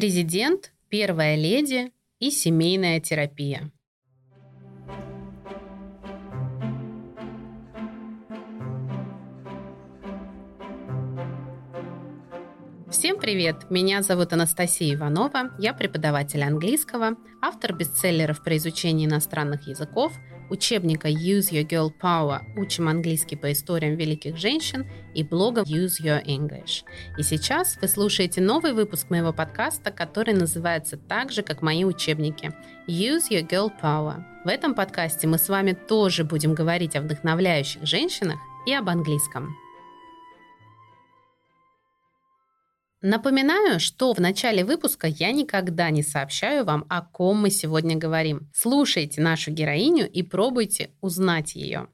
Президент, 0.00 0.72
первая 0.88 1.36
леди 1.36 1.92
и 2.20 2.30
семейная 2.30 3.00
терапия. 3.00 3.70
Всем 12.90 13.18
привет! 13.18 13.70
Меня 13.70 14.00
зовут 14.00 14.32
Анастасия 14.32 14.94
Иванова, 14.94 15.54
я 15.58 15.74
преподаватель 15.74 16.42
английского, 16.42 17.16
автор 17.42 17.74
бестселлеров 17.74 18.42
про 18.42 18.56
изучение 18.56 19.06
иностранных 19.06 19.68
языков, 19.68 20.14
учебника 20.50 21.08
Use 21.08 21.50
Your 21.50 21.66
Girl 21.66 21.92
Power 22.00 22.40
«Учим 22.56 22.88
английский 22.88 23.36
по 23.36 23.50
историям 23.52 23.96
великих 23.96 24.36
женщин» 24.36 24.86
и 25.14 25.22
блога 25.22 25.62
Use 25.62 26.02
Your 26.02 26.24
English. 26.24 26.82
И 27.16 27.22
сейчас 27.22 27.78
вы 27.80 27.88
слушаете 27.88 28.40
новый 28.40 28.72
выпуск 28.72 29.08
моего 29.10 29.32
подкаста, 29.32 29.90
который 29.90 30.34
называется 30.34 30.96
так 30.96 31.32
же, 31.32 31.42
как 31.42 31.62
мои 31.62 31.84
учебники 31.84 32.52
Use 32.86 33.30
Your 33.30 33.48
Girl 33.48 33.70
Power. 33.80 34.24
В 34.44 34.48
этом 34.48 34.74
подкасте 34.74 35.26
мы 35.26 35.38
с 35.38 35.48
вами 35.48 35.72
тоже 35.72 36.24
будем 36.24 36.54
говорить 36.54 36.96
о 36.96 37.00
вдохновляющих 37.00 37.86
женщинах 37.86 38.38
и 38.66 38.74
об 38.74 38.88
английском. 38.88 39.56
Напоминаю, 43.02 43.80
что 43.80 44.12
в 44.12 44.18
начале 44.18 44.62
выпуска 44.62 45.06
я 45.06 45.32
никогда 45.32 45.88
не 45.88 46.02
сообщаю 46.02 46.66
вам, 46.66 46.84
о 46.90 47.00
ком 47.00 47.38
мы 47.38 47.50
сегодня 47.50 47.96
говорим. 47.96 48.50
Слушайте 48.54 49.22
нашу 49.22 49.52
героиню 49.52 50.10
и 50.10 50.22
пробуйте 50.22 50.90
узнать 51.00 51.54
ее. 51.54 51.88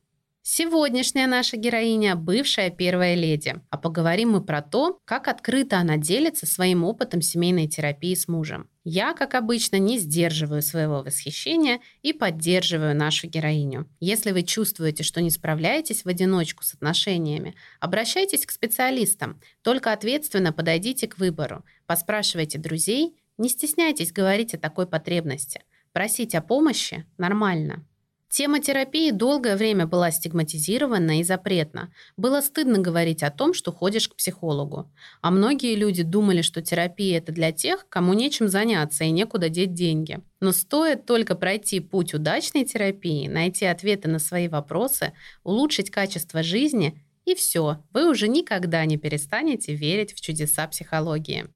Сегодняшняя 0.48 1.26
наша 1.26 1.56
героиня– 1.56 2.14
бывшая 2.16 2.70
первая 2.70 3.16
леди, 3.16 3.56
а 3.68 3.76
поговорим 3.76 4.30
мы 4.30 4.44
про 4.44 4.62
то, 4.62 5.00
как 5.04 5.26
открыто 5.26 5.78
она 5.78 5.96
делится 5.96 6.46
своим 6.46 6.84
опытом 6.84 7.20
семейной 7.20 7.66
терапии 7.66 8.14
с 8.14 8.28
мужем. 8.28 8.70
Я, 8.84 9.12
как 9.12 9.34
обычно, 9.34 9.80
не 9.80 9.98
сдерживаю 9.98 10.62
своего 10.62 11.02
восхищения 11.02 11.80
и 12.02 12.12
поддерживаю 12.12 12.94
нашу 12.94 13.26
героиню. 13.26 13.90
Если 13.98 14.30
вы 14.30 14.44
чувствуете, 14.44 15.02
что 15.02 15.20
не 15.20 15.30
справляетесь 15.30 16.04
в 16.04 16.08
одиночку 16.08 16.62
с 16.62 16.74
отношениями, 16.74 17.56
обращайтесь 17.80 18.46
к 18.46 18.52
специалистам, 18.52 19.40
только 19.62 19.92
ответственно 19.92 20.52
подойдите 20.52 21.08
к 21.08 21.18
выбору, 21.18 21.64
поспрашивайте 21.86 22.58
друзей, 22.58 23.16
не 23.36 23.48
стесняйтесь 23.48 24.12
говорить 24.12 24.54
о 24.54 24.58
такой 24.58 24.86
потребности. 24.86 25.64
Просить 25.92 26.36
о 26.36 26.40
помощи 26.40 27.04
нормально. 27.18 27.84
Тема 28.28 28.60
терапии 28.60 29.12
долгое 29.12 29.56
время 29.56 29.86
была 29.86 30.10
стигматизирована 30.10 31.20
и 31.20 31.22
запретна. 31.22 31.92
Было 32.16 32.40
стыдно 32.40 32.78
говорить 32.78 33.22
о 33.22 33.30
том, 33.30 33.54
что 33.54 33.72
ходишь 33.72 34.08
к 34.08 34.16
психологу. 34.16 34.90
А 35.22 35.30
многие 35.30 35.74
люди 35.74 36.02
думали, 36.02 36.42
что 36.42 36.60
терапия– 36.60 37.18
это 37.18 37.32
для 37.32 37.52
тех, 37.52 37.88
кому 37.88 38.14
нечем 38.14 38.48
заняться 38.48 39.04
и 39.04 39.10
некуда 39.10 39.48
деть 39.48 39.74
деньги. 39.74 40.20
Но 40.40 40.52
стоит 40.52 41.06
только 41.06 41.34
пройти 41.34 41.80
путь 41.80 42.14
удачной 42.14 42.64
терапии, 42.64 43.28
найти 43.28 43.64
ответы 43.64 44.08
на 44.08 44.18
свои 44.18 44.48
вопросы, 44.48 45.12
улучшить 45.42 45.90
качество 45.90 46.42
жизни– 46.42 47.00
и 47.26 47.34
все, 47.34 47.82
вы 47.92 48.08
уже 48.08 48.28
никогда 48.28 48.84
не 48.84 48.98
перестанете 48.98 49.74
верить 49.74 50.14
в 50.14 50.20
чудеса 50.20 50.64
психологии. 50.68 51.48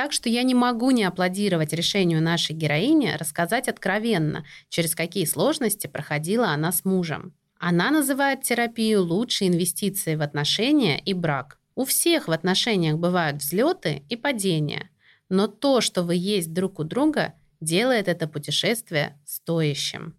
Так 0.00 0.12
что 0.14 0.30
я 0.30 0.44
не 0.44 0.54
могу 0.54 0.92
не 0.92 1.04
аплодировать 1.04 1.74
решению 1.74 2.22
нашей 2.22 2.56
героини 2.56 3.14
рассказать 3.18 3.68
откровенно, 3.68 4.46
через 4.70 4.94
какие 4.94 5.26
сложности 5.26 5.88
проходила 5.88 6.48
она 6.48 6.72
с 6.72 6.86
мужем. 6.86 7.34
Она 7.58 7.90
называет 7.90 8.42
терапию 8.42 9.02
лучшей 9.02 9.48
инвестицией 9.48 10.16
в 10.16 10.22
отношения 10.22 10.98
и 10.98 11.12
брак. 11.12 11.58
У 11.74 11.84
всех 11.84 12.28
в 12.28 12.32
отношениях 12.32 12.96
бывают 12.96 13.42
взлеты 13.42 14.02
и 14.08 14.16
падения, 14.16 14.88
но 15.28 15.48
то, 15.48 15.82
что 15.82 16.02
вы 16.02 16.14
есть 16.14 16.54
друг 16.54 16.78
у 16.78 16.84
друга, 16.84 17.34
делает 17.60 18.08
это 18.08 18.26
путешествие 18.26 19.20
стоящим. 19.26 20.14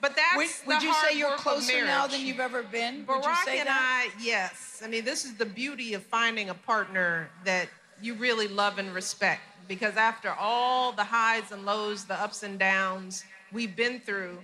But 0.00 0.14
that's 0.14 0.36
would, 0.36 0.48
would 0.66 0.82
you 0.82 0.94
say 0.94 1.18
you're 1.18 1.36
closer 1.36 1.84
now 1.84 2.06
than 2.06 2.24
you've 2.24 2.40
ever 2.40 2.62
been? 2.62 3.04
Barack 3.04 3.48
and 3.48 3.68
I, 3.68 4.08
yes. 4.22 4.80
I 4.82 4.88
mean, 4.88 5.04
this 5.04 5.24
is 5.24 5.34
the 5.34 5.44
beauty 5.44 5.92
of 5.94 6.02
finding 6.04 6.48
a 6.50 6.54
partner 6.54 7.30
that 7.44 7.68
you 8.01 8.13
really 8.15 8.47
love 8.47 8.77
and 8.79 8.93
respect 8.93 9.41
because 9.67 9.95
after 9.95 10.31
all 10.31 10.91
the 10.91 11.03
highs 11.03 11.51
and 11.51 11.65
lows, 11.65 12.05
the 12.05 12.15
ups 12.15 12.43
and 12.43 12.59
downs 12.59 13.23
we've 13.51 13.75
been 13.75 13.99
through, 13.99 14.37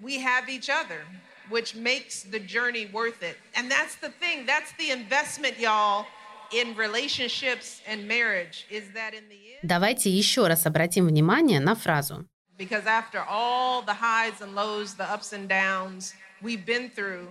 we 0.00 0.18
have 0.18 0.48
each 0.48 0.70
other, 0.70 1.02
which 1.48 1.74
makes 1.74 2.22
the 2.22 2.38
journey 2.38 2.86
worth 2.92 3.22
it. 3.22 3.36
And 3.56 3.70
that's 3.70 3.96
the 3.96 4.10
thing, 4.10 4.46
that's 4.46 4.72
the 4.78 4.90
investment, 4.90 5.58
y'all, 5.58 6.06
in 6.52 6.74
relationships 6.74 7.80
and 7.86 8.08
marriage 8.08 8.66
is 8.70 8.90
that 8.94 9.14
in 9.14 9.28
the 9.28 9.54
end. 9.54 9.60
Давайте 9.62 10.10
еще 10.10 10.46
раз 10.46 10.66
обратим 10.66 11.06
внимание 11.06 11.60
на 11.60 11.74
фразу. 11.74 12.26
Because 12.58 12.84
after 12.86 13.24
all 13.26 13.82
the 13.82 13.94
highs 13.94 14.42
and 14.42 14.54
lows, 14.54 14.94
the 14.94 15.10
ups 15.10 15.32
and 15.32 15.48
downs 15.48 16.14
we've 16.42 16.66
been 16.66 16.90
through, 16.90 17.28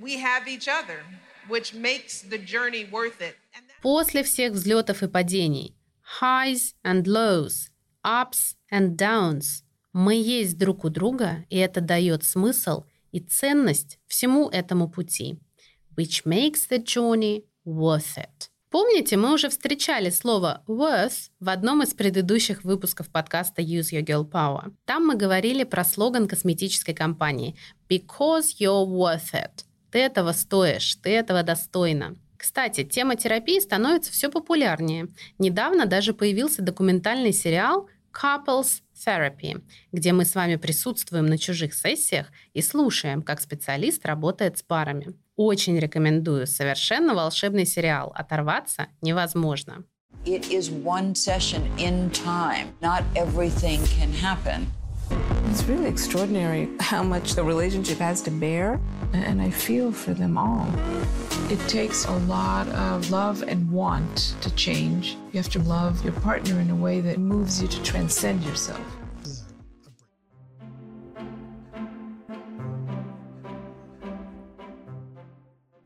we 0.00 0.18
have 0.18 0.48
each 0.48 0.68
other, 0.68 1.02
which 1.48 1.72
makes 1.74 2.22
the 2.22 2.38
journey 2.38 2.84
worth 2.90 3.20
it. 3.20 3.36
После 3.81 4.21
всех 4.21 4.53
взлетов 4.53 5.01
и 5.01 5.07
падений, 5.07 5.75
highs 6.21 6.75
and 6.85 7.03
lows, 7.05 7.69
ups 8.05 8.55
and 8.71 8.95
downs, 8.95 9.63
мы 9.91 10.13
есть 10.13 10.57
друг 10.57 10.85
у 10.85 10.89
друга, 10.89 11.45
и 11.49 11.57
это 11.57 11.81
дает 11.81 12.23
смысл 12.23 12.83
и 13.11 13.19
ценность 13.19 13.99
всему 14.07 14.49
этому 14.49 14.87
пути, 14.87 15.39
which 15.97 16.25
makes 16.25 16.69
the 16.69 16.83
journey 16.83 17.43
worth 17.65 18.17
it. 18.17 18.49
Помните, 18.69 19.17
мы 19.17 19.33
уже 19.33 19.49
встречали 19.49 20.09
слово 20.11 20.63
worth 20.67 21.29
в 21.39 21.49
одном 21.49 21.81
из 21.83 21.93
предыдущих 21.93 22.63
выпусков 22.63 23.09
подкаста 23.09 23.61
Use 23.61 23.91
Your 23.91 24.05
Girl 24.05 24.29
Power. 24.29 24.73
Там 24.85 25.07
мы 25.07 25.15
говорили 25.15 25.63
про 25.65 25.83
слоган 25.83 26.27
косметической 26.27 26.93
компании 26.93 27.57
Because 27.89 28.59
you're 28.59 28.85
worth 28.85 29.33
it. 29.33 29.65
Ты 29.91 29.99
этого 29.99 30.31
стоишь, 30.31 30.95
ты 31.03 31.09
этого 31.09 31.43
достойна. 31.43 32.15
Кстати, 32.41 32.83
тема 32.83 33.15
терапии 33.15 33.59
становится 33.59 34.11
все 34.11 34.27
популярнее. 34.27 35.09
Недавно 35.37 35.85
даже 35.85 36.11
появился 36.11 36.63
документальный 36.63 37.33
сериал 37.33 37.87
Couples 38.11 38.81
Therapy, 38.95 39.61
где 39.91 40.11
мы 40.11 40.25
с 40.25 40.33
вами 40.33 40.55
присутствуем 40.55 41.27
на 41.27 41.37
чужих 41.37 41.75
сессиях 41.75 42.31
и 42.53 42.63
слушаем, 42.63 43.21
как 43.21 43.41
специалист 43.41 44.03
работает 44.07 44.57
с 44.57 44.63
парами. 44.63 45.13
Очень 45.35 45.77
рекомендую. 45.77 46.47
Совершенно 46.47 47.13
волшебный 47.13 47.67
сериал. 47.67 48.11
Оторваться 48.15 48.87
невозможно. 49.03 49.83
It 50.25 50.49
is 50.49 50.71
one 50.71 51.13
session 51.13 51.61
in 51.77 52.09
time. 52.09 52.69
Not 52.81 53.03
everything 53.13 53.81
can 53.99 54.11
happen. 54.13 54.65
It's 55.56 55.64
really 55.64 55.88
extraordinary 55.88 56.68
how 56.80 57.02
much 57.02 57.34
the 57.34 57.42
relationship 57.42 57.98
has 57.98 58.20
to 58.22 58.30
bear, 58.30 58.78
and 59.14 59.40
I 59.40 59.48
feel 59.48 59.90
for 59.90 60.12
them 60.12 60.36
all. 60.36 60.68
It 61.50 61.58
takes 61.66 62.04
a 62.04 62.16
lot 62.28 62.68
of 62.68 63.10
love 63.10 63.42
and 63.42 63.70
want 63.72 64.34
to 64.42 64.54
change. 64.54 65.16
You 65.32 65.40
have 65.40 65.48
to 65.52 65.60
love 65.60 66.04
your 66.04 66.12
partner 66.20 66.60
in 66.60 66.68
a 66.68 66.74
way 66.74 67.00
that 67.00 67.16
moves 67.18 67.62
you 67.62 67.68
to 67.68 67.82
transcend 67.82 68.44
yourself. 68.44 68.84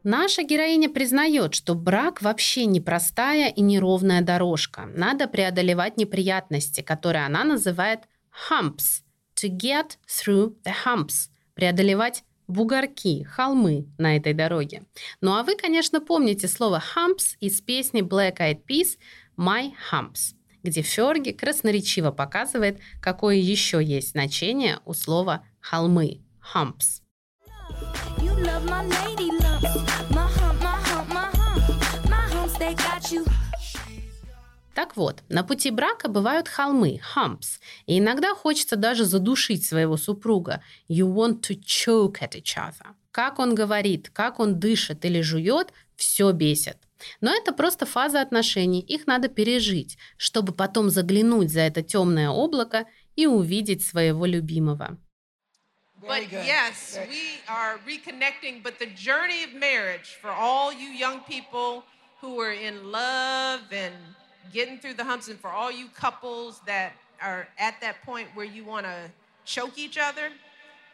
Наша 0.03 0.42
героиня 0.42 0.88
признает, 0.88 1.54
что 1.54 1.76
брак 1.76 2.22
вообще 2.22 2.64
непростая 2.64 3.50
и 3.50 3.60
неровная 3.60 4.22
дорожка. 4.22 4.88
Надо 4.97 5.28
преодолевать 5.28 5.97
неприятности, 5.97 6.81
которые 6.81 7.25
она 7.26 7.44
называет 7.44 8.08
humps – 8.50 9.10
to 9.35 9.50
get 9.50 9.97
through 10.07 10.56
the 10.63 10.73
humps, 10.85 11.29
преодолевать 11.53 12.23
бугорки, 12.47 13.23
холмы 13.23 13.88
на 13.97 14.18
этой 14.18 14.34
дороге. 14.34 14.84
Ну 15.22 15.35
а 15.35 15.44
вы, 15.44 15.56
конечно, 15.56 16.01
помните 16.01 16.48
слово 16.48 16.81
humps 16.95 17.36
из 17.39 17.62
песни 17.62 18.01
Black 18.01 18.38
Eyed 18.38 18.62
Peas 18.68 18.98
My 19.38 19.71
Humps, 19.92 20.36
где 20.63 20.81
Ферги 20.81 21.31
красноречиво 21.31 22.12
показывает, 22.12 22.80
какое 23.01 23.36
еще 23.36 23.83
есть 23.83 24.12
значение 24.12 24.80
у 24.86 24.94
слова 24.94 25.44
холмы 25.59 26.21
humps. 26.54 27.01
You 28.19 28.33
love 28.44 28.65
my 28.69 28.88
lady 28.88 29.31
lumps, 29.42 30.05
Так 34.75 34.98
вот, 34.98 35.24
на 35.30 35.44
пути 35.44 35.72
брака 35.72 36.10
бывают 36.10 36.50
холмы, 36.50 37.00
humps, 37.16 37.60
и 37.86 37.98
иногда 37.98 38.36
хочется 38.36 38.75
даже 38.75 39.06
задушить 39.06 39.66
своего 39.66 39.95
супруга. 39.95 40.62
You 40.89 41.07
want 41.07 41.39
to 41.44 41.57
choke 41.57 42.22
at 42.22 42.33
each 42.33 42.57
other. 42.57 42.94
Как 43.12 43.39
он 43.39 43.56
говорит, 43.56 44.10
как 44.10 44.42
он 44.42 44.60
дышит 44.60 45.06
или 45.06 45.22
жует, 45.22 45.72
все 45.95 46.33
бесит. 46.33 46.77
Но 47.22 47.33
это 47.33 47.54
просто 47.54 47.86
фаза 47.86 48.19
отношений, 48.19 48.81
их 48.81 49.07
надо 49.07 49.30
пережить, 49.30 49.98
чтобы 50.18 50.51
потом 50.51 50.89
заглянуть 50.89 51.51
за 51.51 51.62
это 51.62 51.81
темное 51.81 52.30
облако 52.30 52.86
и 53.16 53.28
увидеть 53.28 53.86
своего 53.86 54.25
любимого. 54.25 54.98
but 56.06 56.30
yes, 56.31 57.00
we 57.10 57.39
are 57.48 57.80
reconnecting. 57.88 58.62
But 58.62 58.78
the 58.78 58.88
journey 58.88 59.44
of 59.44 59.54
marriage 59.54 60.18
for 60.21 60.30
all 60.30 60.71
you 60.74 60.89
young 60.89 61.21
people 61.21 61.83
who 62.21 62.39
are 62.42 62.51
in 62.51 62.92
love 62.92 63.62
and 63.71 63.95
getting 64.53 64.77
through 64.77 64.95
the 64.95 65.03
humps, 65.03 65.27
and 65.27 65.39
for 65.39 65.50
all 65.50 65.71
you 65.71 65.88
couples 65.88 66.62
that 66.65 66.94
are 67.21 67.47
at 67.57 67.80
that 67.81 68.01
point 68.03 68.27
where 68.33 68.45
you 68.45 68.63
want 68.63 68.86
to 68.86 69.12
choke 69.45 69.77
each 69.77 69.97
other, 69.97 70.30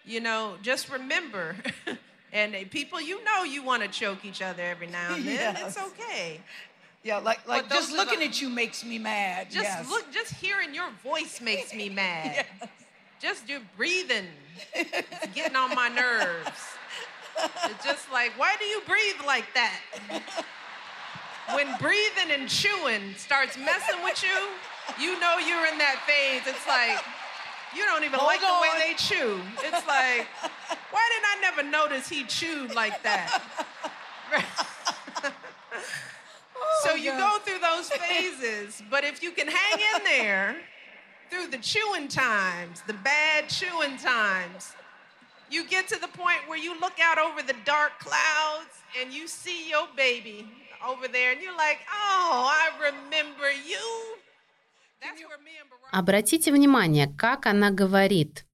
you 0.06 0.19
know, 0.19 0.56
just 0.62 0.89
remember. 0.89 1.56
and 2.33 2.56
uh, 2.56 2.59
people, 2.69 3.01
you 3.01 3.24
know, 3.24 3.44
you 3.44 3.63
want 3.63 3.83
to 3.83 3.89
choke 3.89 4.25
each 4.25 4.42
other 4.42 4.63
every 4.63 4.88
now 4.88 5.15
and 5.15 5.25
then. 5.25 5.56
yes. 5.56 5.77
It's 5.77 5.88
okay. 5.88 6.42
Yeah, 7.03 7.18
like 7.18 7.48
like 7.48 7.68
just 7.68 7.92
looking 7.92 8.21
at 8.21 8.39
you 8.42 8.50
makes 8.50 8.86
me 8.86 9.00
mad. 9.00 9.50
Just 9.50 9.63
yes. 9.63 9.89
look, 9.89 10.12
just 10.12 10.33
hearing 10.36 10.74
your 10.75 10.89
voice 11.03 11.42
makes 11.42 11.74
me 11.74 11.89
mad. 11.89 12.45
yes. 12.62 12.69
Just 13.19 13.50
your 13.50 13.59
breathing, 13.77 14.25
it's 14.74 15.27
getting 15.36 15.56
on 15.56 15.75
my 15.75 15.89
nerves. 15.89 16.50
It's 17.65 17.86
just 17.86 18.12
like, 18.12 18.31
why 18.38 18.56
do 18.59 18.65
you 18.65 18.81
breathe 18.88 19.25
like 19.25 19.45
that? 19.53 19.80
When 21.53 21.67
breathing 21.79 22.31
and 22.31 22.47
chewing 22.47 23.13
starts 23.17 23.57
messing 23.57 24.01
with 24.03 24.23
you, 24.23 24.47
you 25.03 25.19
know 25.19 25.38
you're 25.38 25.65
in 25.67 25.77
that 25.79 26.01
phase. 26.07 26.43
It's 26.45 26.67
like 26.67 27.03
you 27.75 27.85
don't 27.85 28.03
even 28.03 28.19
Hold 28.19 28.27
like 28.27 28.43
on. 28.43 28.55
the 28.55 28.61
way 28.61 28.69
they 28.79 28.93
chew. 28.95 29.39
It's 29.63 29.88
like, 29.88 30.27
why 30.91 31.09
didn't 31.11 31.25
I 31.25 31.38
never 31.41 31.63
notice 31.63 32.07
he 32.09 32.23
chewed 32.25 32.73
like 32.75 33.01
that? 33.03 33.41
oh, 36.55 36.81
so 36.83 36.95
you 36.95 37.11
God. 37.11 37.19
go 37.19 37.45
through 37.45 37.59
those 37.59 37.89
phases, 37.89 38.81
but 38.89 39.03
if 39.03 39.23
you 39.23 39.31
can 39.31 39.47
hang 39.47 39.79
in 39.79 40.03
there 40.03 40.57
through 41.29 41.47
the 41.47 41.57
chewing 41.57 42.07
times, 42.07 42.81
the 42.88 42.93
bad 42.93 43.49
chewing 43.49 43.97
times, 43.97 44.73
you 45.49 45.65
get 45.67 45.88
to 45.89 45.99
the 45.99 46.07
point 46.07 46.39
where 46.47 46.57
you 46.57 46.79
look 46.79 46.99
out 47.01 47.17
over 47.17 47.41
the 47.41 47.55
dark 47.65 47.99
clouds 47.99 48.69
and 49.01 49.13
you 49.13 49.27
see 49.27 49.69
your 49.69 49.88
baby 49.95 50.47
over 50.87 51.08
there 51.08 51.32
and 51.32 51.40
you're 51.43 51.56
like, 51.56 51.78
oh, 51.90 52.49
I 52.50 52.70
remember 52.81 53.50
you. 53.50 54.17
Обратите 55.93 56.52
внимание, 56.52 57.06
как 57.06 57.46
она 57.46 57.70
говорит. 57.70 58.44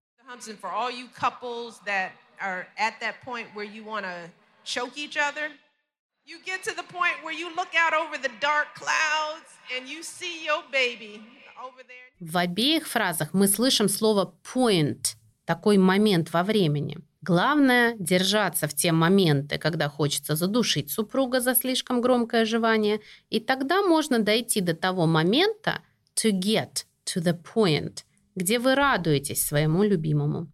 You 6.24 6.38
get 6.44 6.62
to 6.62 6.72
the 6.72 6.84
point 6.84 7.16
where 7.24 7.34
you 7.34 7.52
look 7.56 7.74
out 7.74 7.92
over 7.92 8.16
the 8.16 8.30
dark 8.40 8.76
clouds 8.76 9.50
and 9.74 9.88
you 9.88 10.04
see 10.04 10.44
your 10.44 10.62
baby 10.70 11.20
over 11.60 11.82
there. 11.82 12.12
В 12.20 12.36
обеих 12.36 12.86
фразах 12.86 13.34
мы 13.34 13.48
слышим 13.48 13.88
слово 13.88 14.32
point, 14.44 15.16
такой 15.44 15.78
момент 15.78 16.32
во 16.32 16.44
времени. 16.44 16.98
Главное– 17.27 17.94
держаться 18.00 18.69
в 18.69 18.74
те 18.74 18.94
моменты, 18.94 19.57
когда 19.57 19.89
хочется 19.89 20.38
задушить 20.38 20.89
супруга 20.89 21.41
за 21.41 21.56
слишком 21.56 22.00
громкое 22.00 22.45
жевание, 22.45 23.01
и 23.29 23.41
тогда 23.41 23.81
можно 23.81 24.19
дойти 24.19 24.62
до 24.62 24.74
того 24.74 25.06
момента, 25.07 25.81
to 26.15 26.31
get 26.31 26.85
to 27.03 27.21
the 27.21 27.38
point, 27.38 28.06
где 28.38 28.59
вы 28.59 28.75
радуетесь 28.75 29.45
своему 29.45 29.83
любимому. 29.83 30.47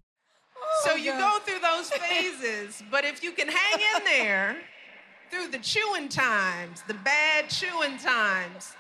So 0.83 0.95
you 0.95 1.13
go 1.15 1.37
through 1.45 1.61
those 1.61 1.91
phases, 1.91 2.81
but 2.89 3.05
if 3.05 3.21
you 3.21 3.33
can 3.33 3.49
hang 3.49 3.79
in 3.79 4.03
there 4.05 4.55
through 5.29 5.51
the 5.51 5.59
chewing 5.59 6.09
times, 6.09 6.81
the 6.87 6.97
bad 7.05 7.49
chewing 7.49 7.99
times, 7.99 8.73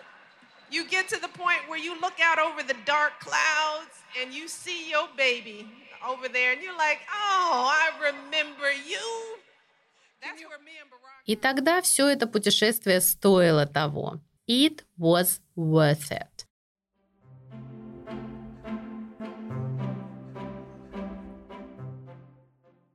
you 0.71 0.83
get 0.89 1.07
to 1.09 1.19
the 1.21 1.29
point 1.29 1.69
where 1.69 1.77
you 1.77 1.93
look 2.01 2.19
out 2.19 2.39
over 2.39 2.63
the 2.63 2.75
dark 2.87 3.19
clouds 3.19 4.01
and 4.19 4.33
you 4.33 4.47
see 4.47 4.89
your 4.89 5.07
baby 5.15 5.67
over 6.03 6.27
there 6.27 6.51
and 6.53 6.61
you're 6.61 6.77
like, 6.77 6.99
oh, 7.11 7.69
I 7.71 7.91
remember 7.99 8.69
you. 8.87 9.37
И 11.25 11.35
тогда 11.35 11.81
все 11.81 12.07
это 12.07 12.27
путешествие 12.27 13.01
стоило 13.01 13.65
того. 13.65 14.19
It 14.47 14.83
was 14.97 15.41
worth 15.55 16.11
it. 16.11 16.45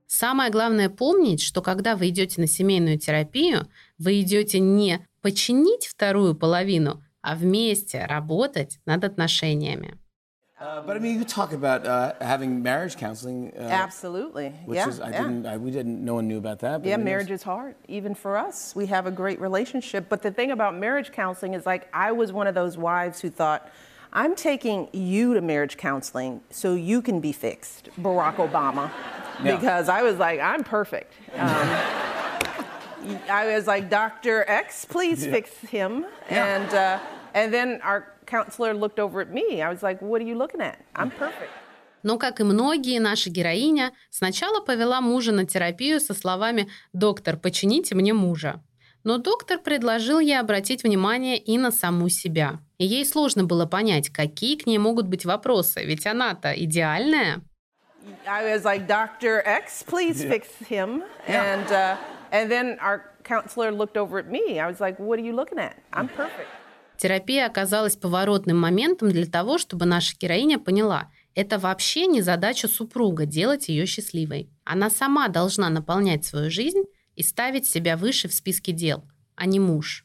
Самое 0.07 0.51
главное 0.51 0.89
помнить, 0.89 1.41
что 1.43 1.63
когда 1.63 1.97
вы 1.97 2.09
идете 2.09 2.41
на 2.41 2.47
семейную 2.47 2.99
терапию, 2.99 3.71
вы 3.99 4.21
идете 4.21 4.59
не 4.59 5.07
починить 5.21 5.87
вторую 5.87 6.35
половину, 6.35 7.05
а 7.21 7.37
вместе 7.37 8.05
работать 8.05 8.81
над 8.85 9.05
отношениями. 9.05 9.99
Uh, 10.61 10.83
but 10.83 10.97
I 10.97 10.99
mean, 10.99 11.19
you 11.19 11.25
talk 11.25 11.53
about 11.53 11.87
uh, 11.87 12.15
having 12.21 12.63
marriage 12.63 12.97
counseling. 12.97 13.53
Uh, 13.57 13.63
Absolutely. 13.63 14.49
Which 14.65 14.77
yeah, 14.77 14.89
is, 14.89 14.99
I 14.99 15.11
yeah. 15.11 15.23
didn't, 15.23 15.47
I, 15.47 15.57
we 15.57 15.71
didn't, 15.71 16.05
no 16.05 16.15
one 16.15 16.27
knew 16.27 16.39
about 16.39 16.59
that. 16.61 16.85
yeah, 16.85 16.97
marriage 16.97 17.31
is 17.31 17.45
hard, 17.45 17.77
even 17.87 18.13
for 18.13 18.37
us. 18.37 18.75
We 18.75 18.87
have 18.87 19.07
a 19.07 19.13
great 19.13 19.41
relationship. 19.41 20.09
But 20.09 20.23
the 20.23 20.33
thing 20.33 20.51
about 20.51 20.77
marriage 20.77 21.13
counseling 21.13 21.55
is 21.55 21.65
like, 21.65 21.89
I 21.93 22.11
was 22.11 22.33
one 22.33 22.49
of 22.49 22.57
those 22.57 22.77
wives 22.77 23.21
who 23.21 23.31
thought, 23.31 23.71
I'm 24.13 24.35
taking 24.35 24.89
you 24.93 25.35
to 25.35 25.41
marriage 25.41 25.77
counseling 25.77 26.41
so 26.51 26.75
you 26.75 27.03
can 27.03 27.21
be 27.21 27.31
fixed, 27.31 27.91
Barack 28.01 28.37
Obama. 28.37 28.91
Yeah. 29.41 29.55
Because 29.55 29.89
I 29.89 30.03
was 30.03 30.17
like, 30.17 30.41
I'm 30.41 30.65
perfect. 30.65 31.13
Um, 31.35 31.69
I 33.31 33.55
was 33.55 33.69
like, 33.69 33.89
Dr. 33.89 34.45
X, 34.49 34.85
please 34.85 35.25
yeah. 35.25 35.31
fix 35.31 35.57
him. 35.59 36.07
Yeah. 36.29 36.57
And, 36.57 36.75
uh, 36.75 36.99
and 37.35 37.55
then 37.55 37.81
our 37.83 38.13
counselor 38.29 38.75
looked 38.75 39.01
over 39.01 39.21
at 39.21 39.31
me. 39.33 39.63
I 39.63 39.69
was 39.71 39.83
like, 39.83 40.01
what 40.01 40.21
are 40.21 40.29
you 40.31 40.37
looking 40.37 40.61
at? 40.61 40.77
I'm 40.95 41.11
perfect. 41.11 41.51
Но, 42.05 42.17
как 42.17 42.41
и 42.41 42.45
многие, 42.45 43.01
наша 43.01 43.29
героиня 43.29 43.93
сначала 44.11 44.61
повела 44.61 45.01
мужа 45.01 45.33
на 45.33 45.45
терапию 45.45 46.01
со 46.01 46.15
словами 46.15 46.69
«Доктор, 46.93 47.37
почините 47.37 47.95
мне 47.95 48.13
мужа». 48.13 48.63
Но 49.05 49.19
доктор 49.19 49.59
предложил 49.59 50.19
ей 50.21 50.39
обратить 50.39 50.83
внимание 50.85 51.39
и 51.39 51.57
на 51.59 51.71
саму 51.71 52.09
себя. 52.09 52.59
И 52.79 52.85
ей 52.85 53.05
сложно 53.07 53.45
было 53.45 53.67
понять, 53.67 54.11
какие 54.11 54.57
к 54.57 54.67
ней 54.67 54.79
могут 54.79 55.07
быть 55.07 55.25
вопросы, 55.25 55.85
ведь 55.85 56.07
она-то 56.07 56.53
идеальная. 56.53 57.41
I 58.27 58.45
was 58.45 58.65
like, 58.65 58.87
Dr. 58.87 59.43
X, 59.45 59.83
please 59.83 60.23
yeah. 60.23 60.31
fix 60.31 60.49
him. 60.69 61.03
Yeah. 61.29 61.43
And, 61.43 61.73
uh, 61.73 61.97
and 62.33 62.51
then 62.51 62.79
our 62.81 63.03
counselor 63.23 63.71
looked 63.71 63.97
over 63.97 64.19
at 64.19 64.31
me. 64.31 64.61
I 64.61 64.67
was 64.67 64.81
like, 64.81 64.99
what 64.99 65.19
are 65.19 65.23
you 65.23 65.35
looking 65.35 65.59
at? 65.59 65.77
I'm 65.93 66.09
perfect. 66.09 66.49
Терапия 66.99 67.47
оказалась 67.47 67.97
поворотным 67.97 68.61
моментом 68.61 69.11
для 69.11 69.27
того, 69.27 69.57
чтобы 69.57 69.87
наша 69.87 70.17
героиня 70.19 70.59
поняла, 70.59 71.11
это 71.37 71.59
вообще 71.59 72.07
не 72.07 72.23
задача 72.23 72.67
супруга 72.67 73.25
делать 73.25 73.69
ее 73.69 73.87
счастливой. 73.87 74.51
Она 74.65 74.91
сама 74.91 75.29
должна 75.29 75.71
наполнять 75.71 76.25
свою 76.25 76.51
жизнь 76.51 76.83
и 77.15 77.23
ставить 77.23 77.69
себя 77.69 77.97
выше 77.97 78.27
в 78.27 78.35
списке 78.35 78.73
дел, 78.73 79.05
а 79.37 79.47
не 79.47 79.61
муж. 79.61 80.05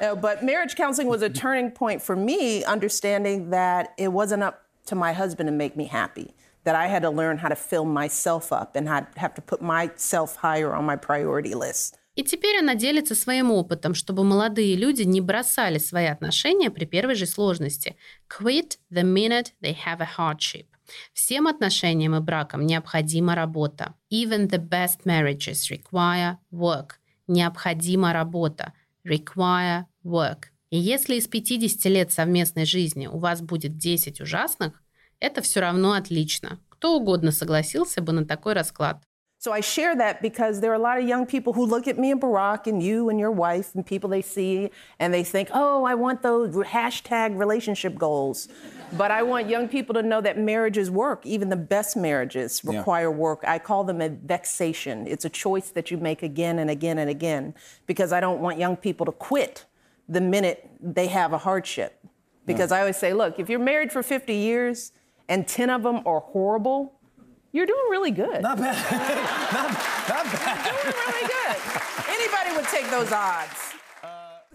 Uh, 0.00 0.14
but 0.14 0.42
marriage 0.42 0.76
counseling 0.76 1.08
was 1.08 1.22
a 1.22 1.30
turning 1.30 1.70
point 1.70 2.02
for 2.02 2.14
me, 2.14 2.62
understanding 2.64 3.48
that 3.50 3.88
it 3.96 4.12
wasn't 4.12 4.42
up 4.42 4.66
to 4.86 4.94
my 4.94 5.14
husband 5.14 5.48
to 5.48 5.52
make 5.52 5.76
me 5.76 5.86
happy. 5.86 6.34
That 6.64 6.74
I 6.74 6.88
had 6.88 7.02
to 7.02 7.10
learn 7.10 7.38
how 7.38 7.48
to 7.48 7.56
fill 7.56 7.86
myself 7.86 8.52
up 8.52 8.76
and 8.76 8.86
have 8.88 9.34
to 9.34 9.42
put 9.42 9.62
myself 9.62 10.36
higher 10.36 10.74
on 10.74 10.84
my 10.84 10.96
priority 10.96 11.54
list. 11.54 11.96
И 12.14 12.22
теперь 12.22 12.58
она 12.60 12.74
делится 12.76 13.14
своим 13.14 13.50
опытом, 13.50 13.94
чтобы 13.94 14.22
молодые 14.22 14.76
люди 14.76 15.02
не 15.02 15.20
бросали 15.20 15.78
свои 15.78 16.06
отношения 16.06 16.70
при 16.70 16.84
первой 16.84 17.16
же 17.16 17.26
сложности. 17.26 17.96
Quit 18.28 18.78
the 18.92 19.02
minute 19.02 19.48
they 19.60 19.76
have 19.84 20.00
a 20.00 20.08
hardship. 20.18 20.66
Всем 21.12 21.46
отношениям 21.46 22.14
и 22.14 22.20
бракам 22.20 22.66
необходима 22.66 23.34
работа. 23.34 23.94
Even 24.12 24.48
the 24.48 24.58
best 24.58 25.04
marriages 25.04 25.70
require 25.70 26.36
work. 26.52 26.92
Необходима 27.26 28.12
работа. 28.12 28.72
Require 29.04 29.84
work. 30.04 30.44
И 30.70 30.78
если 30.78 31.16
из 31.16 31.26
50 31.26 31.84
лет 31.86 32.12
совместной 32.12 32.64
жизни 32.64 33.06
у 33.06 33.18
вас 33.18 33.40
будет 33.40 33.76
10 33.76 34.20
ужасных, 34.20 34.82
это 35.20 35.42
все 35.42 35.60
равно 35.60 35.92
отлично. 35.92 36.60
Кто 36.68 36.96
угодно 36.96 37.32
согласился 37.32 38.02
бы 38.02 38.12
на 38.12 38.24
такой 38.24 38.52
расклад. 38.52 39.02
So 39.44 39.52
I 39.52 39.60
share 39.60 39.94
that 39.96 40.22
because 40.22 40.60
there 40.60 40.70
are 40.70 40.74
a 40.74 40.78
lot 40.78 40.98
of 40.98 41.06
young 41.06 41.26
people 41.26 41.52
who 41.52 41.66
look 41.66 41.86
at 41.86 41.98
me 41.98 42.10
and 42.10 42.18
Barack 42.18 42.66
and 42.66 42.82
you 42.82 43.10
and 43.10 43.20
your 43.20 43.30
wife 43.30 43.74
and 43.74 43.84
people 43.84 44.08
they 44.08 44.22
see 44.22 44.70
and 44.98 45.12
they 45.12 45.22
think, 45.22 45.50
oh, 45.52 45.84
I 45.84 45.94
want 45.96 46.22
those 46.22 46.54
hashtag 46.54 47.38
relationship 47.38 47.98
goals. 47.98 48.48
But 48.96 49.10
I 49.10 49.22
want 49.22 49.50
young 49.50 49.68
people 49.68 49.92
to 49.96 50.02
know 50.02 50.22
that 50.22 50.38
marriages 50.38 50.90
work. 50.90 51.26
Even 51.26 51.50
the 51.50 51.56
best 51.56 51.94
marriages 51.94 52.64
require 52.64 53.10
yeah. 53.10 53.16
work. 53.16 53.44
I 53.46 53.58
call 53.58 53.84
them 53.84 54.00
a 54.00 54.08
vexation. 54.08 55.06
It's 55.06 55.26
a 55.26 55.28
choice 55.28 55.68
that 55.72 55.90
you 55.90 55.98
make 55.98 56.22
again 56.22 56.58
and 56.58 56.70
again 56.70 56.96
and 56.96 57.10
again 57.10 57.52
because 57.86 58.14
I 58.14 58.20
don't 58.20 58.40
want 58.40 58.58
young 58.58 58.78
people 58.78 59.04
to 59.04 59.12
quit 59.12 59.66
the 60.08 60.22
minute 60.22 60.70
they 60.80 61.08
have 61.08 61.34
a 61.34 61.38
hardship. 61.38 62.02
Because. 62.46 62.72
I 62.72 62.80
always 62.80 62.96
say, 62.96 63.12
look, 63.12 63.38
if 63.38 63.50
you're 63.50 63.58
married 63.58 63.92
for 63.92 64.02
50 64.02 64.34
years 64.34 64.92
and 65.28 65.46
10 65.46 65.68
of 65.68 65.82
them 65.82 66.00
are 66.06 66.20
horrible, 66.20 66.94
You're 67.54 67.66
doing 67.66 67.88
really 67.88 68.10
good. 68.10 68.42
Not 68.42 68.58
bad. 68.58 68.74
not, 69.54 69.70
not 70.12 70.26
bad. 70.34 70.58
You're 70.66 70.90
doing 70.90 71.04
really 71.06 71.26
good. 71.38 71.58
Anybody 72.16 72.50
would 72.56 72.66
take 72.66 72.90
those 72.90 73.12
odds. 73.12 73.60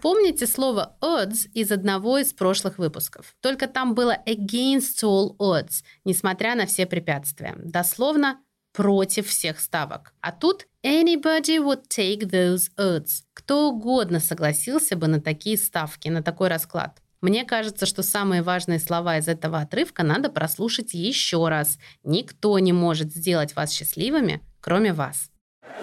Помните 0.02 0.46
слово 0.46 0.96
odds 1.00 1.48
из 1.54 1.72
одного 1.72 2.18
из 2.18 2.34
прошлых 2.34 2.76
выпусков? 2.76 3.34
Только 3.40 3.68
там 3.68 3.94
было 3.94 4.18
against 4.26 5.02
all 5.02 5.34
odds, 5.38 5.82
несмотря 6.04 6.54
на 6.54 6.66
все 6.66 6.84
препятствия. 6.84 7.54
Дословно 7.56 8.38
против 8.74 9.28
всех 9.28 9.60
ставок. 9.60 10.12
А 10.20 10.30
тут 10.30 10.66
anybody 10.84 11.58
would 11.58 11.88
take 11.88 12.30
those 12.30 12.68
odds. 12.78 13.22
Кто 13.32 13.70
угодно 13.70 14.20
согласился 14.20 14.94
бы 14.94 15.06
на 15.06 15.22
такие 15.22 15.56
ставки, 15.56 16.10
на 16.10 16.22
такой 16.22 16.48
расклад. 16.48 17.00
Мне 17.20 17.44
кажется, 17.44 17.84
что 17.84 18.02
самые 18.02 18.42
важные 18.42 18.78
слова 18.78 19.18
из 19.18 19.28
этого 19.28 19.60
отрывка 19.60 20.02
надо 20.02 20.30
прослушать 20.30 20.94
еще 20.94 21.48
раз. 21.48 21.78
Никто 22.02 22.58
не 22.58 22.72
может 22.72 23.12
сделать 23.12 23.54
вас 23.54 23.72
счастливыми, 23.72 24.40
кроме 24.60 24.92
вас. 24.92 25.30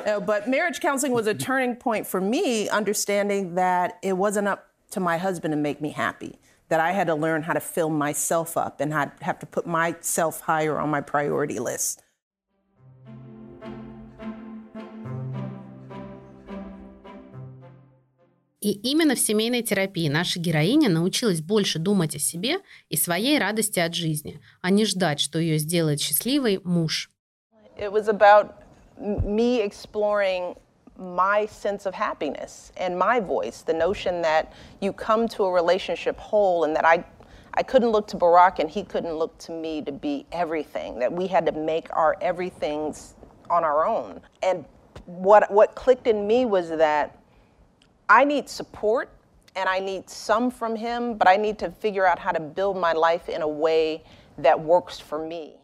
Uh, 0.06 0.20
but 0.20 0.48
marriage 0.48 0.80
counseling 0.80 1.12
was 1.12 1.28
a 1.28 1.34
turning 1.34 1.76
point 1.76 2.06
for 2.06 2.22
me, 2.22 2.70
understanding 2.70 3.56
that 3.56 3.94
it 4.02 4.14
wasn't 4.18 4.48
up 4.48 4.68
to 4.92 5.00
my 5.00 5.18
husband 5.18 5.52
to 5.54 5.58
make 5.58 5.82
me 5.82 5.90
happy. 5.90 6.40
That 6.70 6.80
I 6.80 6.92
had 6.92 7.08
to 7.08 7.16
learn 7.16 7.44
how 7.44 7.54
to 7.54 7.62
fill 7.62 7.90
myself 7.90 8.58
up 8.58 8.82
and 8.82 8.92
have 8.94 9.40
to 9.40 9.46
put 9.46 9.66
myself 9.66 10.42
higher 10.42 10.78
on 10.80 10.90
my 10.90 11.02
priority 11.02 11.60
list. 11.60 12.04
И 18.60 18.72
именно 18.72 19.16
в 19.16 19.20
семейной 19.20 19.62
терапии 19.62 20.10
наша 20.10 20.40
героиня 20.40 20.90
научилась 20.90 21.42
больше 21.42 21.78
думать 21.78 22.16
о 22.16 22.20
себе 22.20 22.58
и 22.90 22.98
своей 22.98 23.38
радости 23.38 23.80
от 23.80 23.94
жизни, 23.94 24.42
а 24.62 24.72
не 24.72 24.86
ждать, 24.86 25.20
что 25.20 25.38
ее 25.38 25.60
сделает 25.60 26.02
счастливой 26.02 26.60
муж. 26.64 27.12
It 27.78 27.92
was 27.92 28.08
about 28.08 28.56
me 29.00 29.62
exploring 29.62 30.56
my 30.98 31.46
sense 31.46 31.86
of 31.86 31.94
happiness 31.94 32.72
and 32.76 32.98
my 32.98 33.20
voice, 33.20 33.62
the 33.62 33.74
notion 33.74 34.24
that 34.24 34.48
you 34.82 34.92
come 34.92 35.28
to 35.28 35.44
a 35.44 35.52
relationship 35.52 36.18
whole 36.18 36.64
and 36.64 36.76
that 36.76 36.86
I 36.86 37.04
I 37.54 37.64
couldn't 37.64 37.90
look 37.90 38.08
to 38.10 38.18
Barack 38.18 38.60
and 38.60 38.70
he 38.70 38.84
couldn't 38.84 39.14
look 39.14 39.38
to 39.40 39.52
me 39.52 39.82
to 39.84 39.92
be 39.92 40.26
everything, 40.32 41.00
that 41.00 41.12
we 41.12 41.28
had 41.28 41.46
to 41.46 41.52
make 41.52 41.88
our 41.96 42.16
everythings 42.22 43.16
on 43.50 43.64
our 43.64 43.86
own. 43.86 44.22
And 44.42 44.66
what 45.06 45.52
what 45.52 45.76
clicked 45.76 46.08
in 46.08 46.26
me 46.26 46.46
was 46.46 46.70
that 46.70 47.17
I 48.10 48.24
need 48.24 48.48
support 48.48 49.10
and 49.56 49.68
I 49.68 49.80
need 49.80 50.10
some 50.10 50.50
from 50.50 50.76
him, 50.76 51.18
but 51.18 51.28
I 51.28 51.36
need 51.36 51.58
to 51.60 51.70
figure 51.70 52.06
out 52.06 52.20
how 52.20 52.32
to 52.32 52.40
build 52.40 52.78
my 52.78 52.94
life 52.94 53.28
in 53.28 53.42
a 53.42 53.48
way 53.48 54.04
that 54.38 54.60
works 54.60 55.00
for 55.00 55.20
me. 55.20 55.56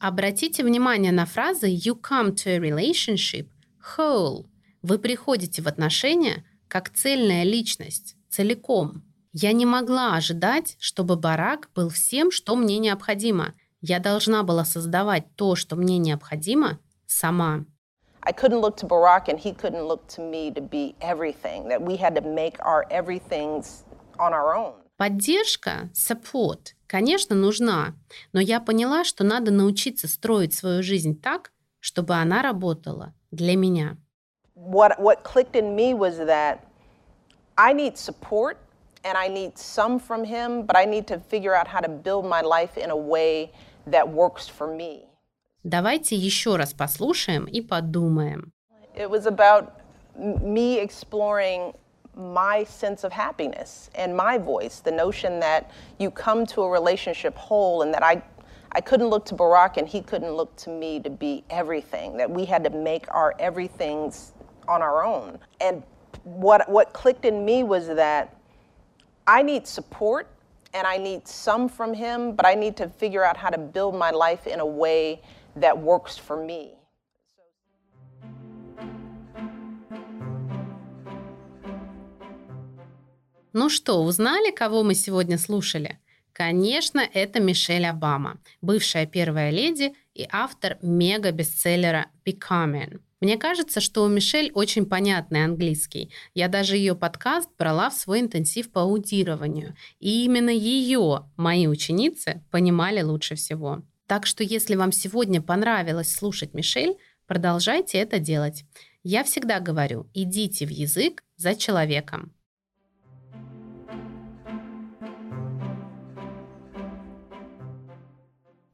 Обратите 0.00 0.64
внимание 0.64 1.12
на 1.12 1.24
фразы 1.24 1.68
you 1.68 1.94
come 1.94 2.34
to 2.34 2.50
a 2.50 2.58
relationship 2.58 3.46
whole. 3.96 4.46
Вы 4.82 4.98
приходите 4.98 5.62
в 5.62 5.68
отношения 5.68 6.44
как 6.68 6.90
цельная 6.90 7.44
личность, 7.44 8.16
целиком. 8.28 9.02
Я 9.32 9.52
не 9.52 9.64
могла 9.64 10.16
ожидать, 10.16 10.76
чтобы 10.80 11.16
барак 11.16 11.70
был 11.74 11.88
всем, 11.88 12.30
что 12.30 12.56
мне 12.56 12.78
необходимо. 12.78 13.54
Я 13.80 14.00
должна 14.00 14.42
была 14.42 14.64
создавать 14.64 15.24
то, 15.36 15.54
что 15.54 15.76
мне 15.76 15.98
необходимо, 15.98 16.80
сама. 17.06 17.64
I 18.29 18.31
couldn't 18.31 18.59
look 18.59 18.77
to 18.77 18.85
Barack 18.85 19.27
and 19.27 19.39
he 19.39 19.53
couldn't 19.53 19.85
look 19.85 20.07
to 20.09 20.21
me 20.21 20.51
to 20.51 20.61
be 20.61 20.93
everything, 21.01 21.67
that 21.69 21.81
we 21.81 21.95
had 21.95 22.13
to 22.13 22.21
make 22.21 22.63
our 22.63 22.85
everythings 22.91 23.85
on 24.19 24.35
our 24.35 24.55
own. 24.55 24.73
Поддержка, 24.99 25.89
support, 25.93 26.75
конечно, 26.85 27.35
нужна, 27.35 27.95
но 28.31 28.39
я 28.39 28.59
поняла, 28.59 29.03
что 29.03 29.23
надо 29.23 29.49
научиться 29.49 30.07
строить 30.07 30.53
свою 30.53 30.83
жизнь 30.83 31.19
так, 31.19 31.51
чтобы 31.79 32.13
она 32.13 32.43
работала 32.43 33.13
для 33.31 33.55
меня. 33.55 33.97
What, 34.53 34.99
what 34.99 35.23
clicked 35.23 35.55
in 35.55 35.75
me 35.75 35.95
was 35.95 36.17
that 36.17 36.59
I 37.57 37.73
need 37.73 37.97
support 37.97 38.57
and 39.03 39.17
I 39.17 39.27
need 39.27 39.57
some 39.57 39.97
from 39.97 40.23
him, 40.23 40.67
but 40.67 40.75
I 40.77 40.85
need 40.85 41.07
to 41.07 41.17
figure 41.17 41.55
out 41.55 41.67
how 41.67 41.79
to 41.79 41.89
build 41.89 42.25
my 42.25 42.41
life 42.41 42.77
in 42.77 42.91
a 42.91 42.95
way 42.95 43.51
that 43.87 44.07
works 44.07 44.47
for 44.47 44.67
me. 44.67 45.09
Давайте 45.63 46.15
еще 46.15 46.55
раз 46.55 46.73
послушаем 46.73 47.45
и 47.45 47.61
подумаем. 47.61 48.53
It 48.95 49.09
was 49.09 49.25
about 49.25 49.71
me 50.15 50.79
exploring 50.79 51.73
my 52.15 52.63
sense 52.63 53.03
of 53.03 53.11
happiness 53.11 53.89
and 53.93 54.15
my 54.15 54.37
voice, 54.37 54.81
the 54.81 54.91
notion 54.91 55.39
that 55.41 55.69
you 55.99 56.11
come 56.11 56.45
to 56.47 56.61
a 56.61 56.69
relationship 56.69 57.35
whole 57.37 57.81
and 57.81 57.93
that 57.93 58.03
I 58.03 58.21
I 58.71 58.81
couldn't 58.81 59.07
look 59.07 59.25
to 59.25 59.35
Barack 59.35 59.77
and 59.77 59.87
he 59.87 60.01
couldn't 60.01 60.31
look 60.31 60.55
to 60.57 60.69
me 60.69 60.99
to 61.01 61.09
be 61.09 61.43
everything, 61.49 62.17
that 62.17 62.29
we 62.29 62.45
had 62.45 62.63
to 62.63 62.69
make 62.69 63.05
our 63.13 63.33
everythings 63.39 64.33
on 64.67 64.81
our 64.81 65.03
own. 65.03 65.39
And 65.59 65.83
what 66.23 66.69
what 66.69 66.93
clicked 66.93 67.25
in 67.25 67.43
me 67.43 67.63
was 67.63 67.87
that 67.87 68.35
I 69.27 69.41
need 69.41 69.67
support 69.67 70.27
and 70.73 70.87
I 70.87 70.97
need 70.97 71.27
some 71.27 71.67
from 71.67 71.93
him, 71.93 72.33
but 72.33 72.45
I 72.45 72.53
need 72.55 72.77
to 72.77 72.87
figure 72.87 73.25
out 73.25 73.35
how 73.35 73.49
to 73.49 73.57
build 73.57 73.95
my 73.95 74.11
life 74.11 74.47
in 74.47 74.59
a 74.59 74.65
way 74.65 75.21
that 75.56 75.78
works 75.82 76.18
for 76.18 76.36
me. 76.36 76.74
Ну 83.52 83.70
что, 83.70 84.02
узнали, 84.02 84.50
кого 84.50 84.82
мы 84.82 84.94
сегодня 84.94 85.38
слушали? 85.38 86.00
Конечно, 86.32 87.00
это 87.00 87.38
Мишель 87.38 87.86
Обама, 87.86 88.40
бывшая 88.60 89.06
первая 89.06 89.50
леди 89.50 89.94
и 90.14 90.26
автор 90.32 90.78
мега-бестселлера 90.82 92.06
«Becoming». 92.26 93.00
Мне 93.20 93.38
кажется, 93.38 93.80
что 93.80 94.02
у 94.02 94.08
Мишель 94.08 94.50
очень 94.52 94.84
понятный 94.84 95.44
английский. 95.44 96.10
Я 96.34 96.48
даже 96.48 96.76
ее 96.76 96.96
подкаст 96.96 97.48
брала 97.56 97.88
в 97.88 97.94
свой 97.94 98.20
интенсив 98.20 98.72
по 98.72 98.82
аудированию. 98.82 99.76
И 100.00 100.24
именно 100.24 100.50
ее 100.50 101.30
мои 101.36 101.68
ученицы 101.68 102.42
понимали 102.50 103.00
лучше 103.02 103.36
всего. 103.36 103.82
Так 104.06 104.26
что 104.26 104.44
если 104.44 104.74
вам 104.74 104.92
сегодня 104.92 105.40
понравилось 105.40 106.14
слушать 106.14 106.52
Мишель, 106.52 106.98
продолжайте 107.26 107.98
это 107.98 108.18
делать. 108.18 108.64
Я 109.02 109.24
всегда 109.24 109.60
говорю, 109.60 110.08
идите 110.12 110.66
в 110.66 110.70
язык 110.70 111.24
за 111.36 111.54
человеком. 111.54 112.34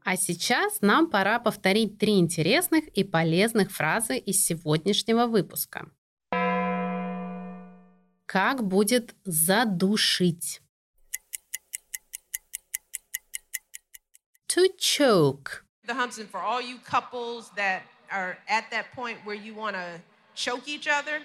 А 0.03 0.17
сейчас 0.17 0.81
нам 0.81 1.09
пора 1.09 1.39
повторить 1.39 1.99
три 1.99 2.19
интересных 2.19 2.89
и 2.89 3.05
полезных 3.05 3.71
фразы 3.71 4.19
из 4.19 4.45
сегодняшнего 4.45 5.27
выпуска. 5.27 5.89
Как 8.27 8.67
будет 8.67 9.15
задушить? 9.25 10.61
To 14.51 14.69
choke. 14.79 15.65
The 15.87 15.95
Humpson, 15.95 16.27
for 16.27 16.41
all 16.41 16.61
you 16.61 16.79
couples 16.79 17.51
that 17.57 17.83
are 18.11 18.37
at 18.49 18.65
that 18.73 18.93
point 18.93 19.19
where 19.25 19.37
you 19.37 19.55
want 19.55 19.77
to 19.77 20.01
choke 20.35 20.69
each 20.69 20.89
other. 20.89 21.23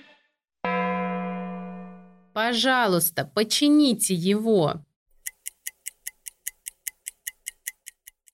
Пожалуйста, 2.34 3.26
почините 3.26 4.14
его. 4.14 4.82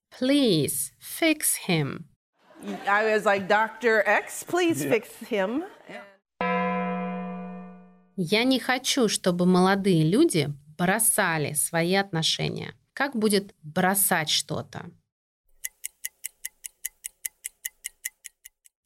Please 0.09 0.91
fix 0.99 1.55
him. 1.67 2.05
I 2.87 3.05
was 3.05 3.25
like, 3.25 3.47
Dr. 3.47 4.03
X, 4.05 4.43
please 4.43 4.83
fix 4.83 5.07
him. 5.29 5.63
Я 8.17 8.43
не 8.43 8.59
хочу, 8.59 9.07
чтобы 9.07 9.45
молодые 9.45 10.03
люди 10.03 10.53
бросали 10.77 11.53
свои 11.53 11.95
отношения. 11.95 12.73
Как 12.93 13.15
будет 13.15 13.55
бросать 13.63 14.29
что-то? 14.29 14.91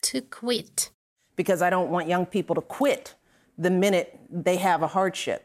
To 0.02 0.22
quit. 0.30 0.92
Because 1.36 1.62
I 1.62 1.70
don't 1.70 1.90
want 1.90 2.08
young 2.08 2.26
people 2.26 2.56
to 2.56 2.62
quit 2.62 3.16
the 3.58 3.70
minute 3.70 4.18
they 4.30 4.58
have 4.58 4.84
a 4.84 4.88
hardship. 4.88 5.42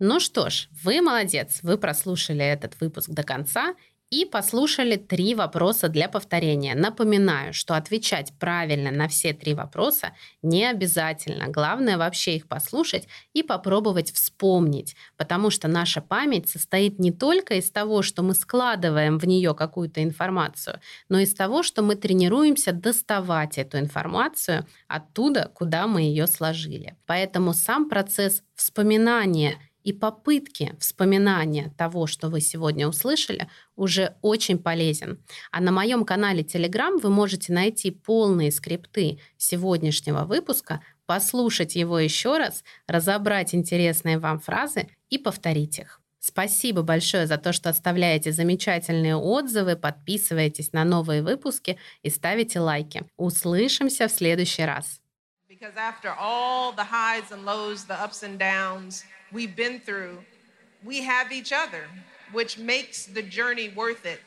Ну 0.00 0.20
что 0.20 0.48
ж, 0.48 0.68
вы 0.84 1.00
молодец, 1.00 1.58
вы 1.62 1.76
прослушали 1.76 2.44
этот 2.44 2.80
выпуск 2.80 3.10
до 3.10 3.24
конца 3.24 3.74
и 4.10 4.24
послушали 4.24 4.96
три 4.96 5.34
вопроса 5.34 5.88
для 5.88 6.08
повторения. 6.08 6.74
Напоминаю, 6.74 7.52
что 7.52 7.74
отвечать 7.74 8.32
правильно 8.38 8.90
на 8.90 9.06
все 9.06 9.34
три 9.34 9.54
вопроса 9.54 10.12
не 10.42 10.64
обязательно. 10.64 11.48
Главное 11.48 11.98
вообще 11.98 12.36
их 12.36 12.48
послушать 12.48 13.06
и 13.34 13.42
попробовать 13.42 14.12
вспомнить, 14.12 14.96
потому 15.16 15.50
что 15.50 15.68
наша 15.68 16.00
память 16.00 16.48
состоит 16.48 16.98
не 16.98 17.12
только 17.12 17.54
из 17.54 17.70
того, 17.70 18.02
что 18.02 18.22
мы 18.22 18.34
складываем 18.34 19.18
в 19.18 19.26
нее 19.26 19.54
какую-то 19.54 20.02
информацию, 20.02 20.80
но 21.08 21.18
и 21.18 21.24
из 21.24 21.34
того, 21.34 21.62
что 21.62 21.82
мы 21.82 21.94
тренируемся 21.94 22.72
доставать 22.72 23.58
эту 23.58 23.78
информацию 23.78 24.66
оттуда, 24.86 25.50
куда 25.54 25.86
мы 25.86 26.02
ее 26.02 26.26
сложили. 26.26 26.96
Поэтому 27.06 27.52
сам 27.52 27.88
процесс 27.90 28.42
вспоминания 28.54 29.58
и 29.84 29.92
попытки 29.92 30.74
вспоминания 30.78 31.72
того, 31.76 32.06
что 32.06 32.28
вы 32.28 32.40
сегодня 32.40 32.88
услышали, 32.88 33.48
уже 33.76 34.16
очень 34.22 34.58
полезен. 34.58 35.22
А 35.50 35.60
на 35.60 35.72
моем 35.72 36.04
канале 36.04 36.42
Telegram 36.42 36.98
вы 37.00 37.10
можете 37.10 37.52
найти 37.52 37.90
полные 37.90 38.52
скрипты 38.52 39.18
сегодняшнего 39.36 40.24
выпуска, 40.24 40.82
послушать 41.06 41.76
его 41.76 41.98
еще 41.98 42.38
раз, 42.38 42.64
разобрать 42.86 43.54
интересные 43.54 44.18
вам 44.18 44.40
фразы 44.40 44.88
и 45.08 45.18
повторить 45.18 45.78
их. 45.78 46.00
Спасибо 46.20 46.82
большое 46.82 47.26
за 47.26 47.38
то, 47.38 47.52
что 47.52 47.70
оставляете 47.70 48.32
замечательные 48.32 49.16
отзывы, 49.16 49.76
подписываетесь 49.76 50.72
на 50.72 50.84
новые 50.84 51.22
выпуски 51.22 51.78
и 52.02 52.10
ставите 52.10 52.60
лайки. 52.60 53.04
Услышимся 53.16 54.08
в 54.08 54.12
следующий 54.12 54.64
раз. 54.64 55.00
Because 55.48 55.76
after 55.76 56.14
all 56.20 56.72
the 56.72 56.84
highs 56.84 57.32
and 57.32 57.44
lows, 57.46 57.86
the 57.86 57.98
ups 57.98 58.22
and 58.22 58.38
downs 58.38 59.04
we've 59.32 59.54
been 59.54 59.80
through, 59.80 60.18
we 60.84 61.02
have 61.02 61.32
each 61.32 61.52
other, 61.52 61.84
which 62.32 62.58
makes 62.58 63.06
the 63.06 63.22
journey 63.22 63.70
worth 63.70 64.06
it. 64.06 64.20